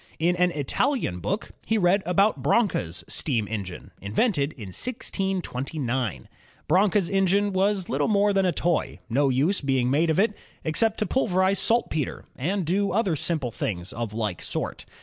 Zn 0.19 0.33
an 0.39 0.49
Italian 0.53 1.19
book 1.19 1.51
he 1.63 1.77
read 1.77 2.01
about 2.07 2.41
Branca's 2.41 3.03
steam 3.07 3.47
engine, 3.47 3.91
invented 4.01 4.51
in 4.53 4.69
1629. 4.69 6.27
Branca's 6.67 7.07
engine 7.07 7.53
was 7.53 7.87
little 7.87 8.07
more 8.07 8.33
than 8.33 8.47
a 8.47 8.51
toy, 8.51 8.97
no 9.11 9.29
use 9.29 9.61
being 9.61 9.91
made 9.91 10.09
of 10.09 10.19
it, 10.19 10.33
except 10.63 10.97
to 10.97 11.05
pulverize 11.05 11.59
saltpeter 11.59 12.25
and 12.35 12.65
do 12.65 12.91
other 12.91 13.15
simple 13.15 13.51
things 13.51 13.93
of 13.93 14.11
like 14.11 14.41
sort. 14.41 14.87